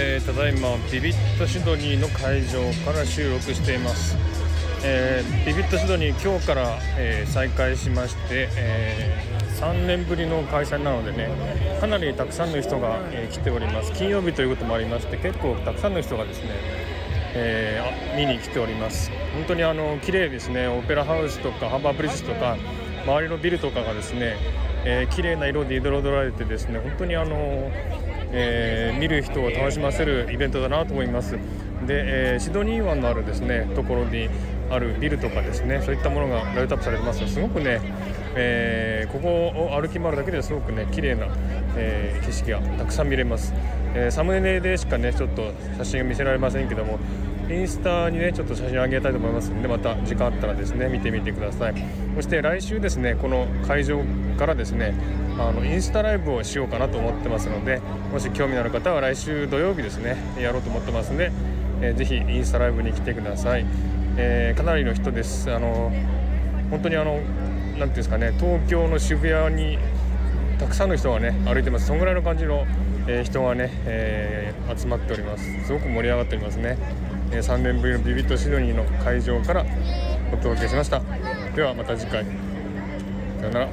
[0.00, 4.16] えー、ただいまビビットシドニーの会場から収録しています、
[4.84, 9.24] えー、ビビットシドニー今日から、えー、再開しまして、え
[9.60, 11.28] 3年ぶりの開催なのでね
[11.80, 13.92] かなりたくさんの人が、え来ております。
[13.92, 16.50] 金曜日ということもありまして結構たくさんの人がですね、
[17.34, 17.82] え
[18.16, 19.10] 見に来ております。
[19.34, 20.68] 本当にあの綺麗ですね。
[20.68, 22.56] オペラハウスとかハーバーブリッジとか
[23.04, 24.36] 周りのビルとかがですね、
[24.84, 27.72] えー、綺麗な色で彩られてですね本当にあの
[28.32, 31.38] えー、見る人を楽しませるイベントだなと思います。
[31.86, 34.28] で、えー、シドニー湾のあるですねところに
[34.70, 37.80] あるビルとかですねそういったものがライトアップされてますすごくね、
[38.34, 39.28] えー、ここ
[39.74, 41.28] を歩き回るだけですごくね綺麗な、
[41.76, 43.54] えー、景色がたくさん見れます、
[43.94, 46.98] えー、サムネでしかねちょっと写真が見せられませんけども
[47.50, 51.74] インスタにねちょっと写真を上げたいと思いますのでまた時間あったらですね見てみてください。
[52.16, 54.02] そして来週ですねこの会場
[54.38, 54.94] からですね
[55.38, 57.80] あのインスタライブをしようかなと思ってますので
[58.12, 61.32] もし興味のある方は来週土曜日ですねやろうと思ってますので、
[61.80, 63.64] えー、ぜひインスタライブに来てください、
[64.16, 65.52] えー、かなりの人です。
[65.52, 65.92] あの
[66.70, 69.78] 本当にあの何ていうんですかね東京の渋谷に
[70.58, 71.86] たくさんの人がね歩いてます。
[71.86, 72.66] そんぐらいの感じの、
[73.06, 75.64] えー、人がね、えー、集まっております。
[75.64, 76.76] すごく盛り上がっておりますね、
[77.30, 79.66] え、3年ぶりのビビットシドニーの会場から
[80.32, 81.02] お届けしました。
[81.54, 82.24] ではまた次回。
[83.38, 83.68] さよなら。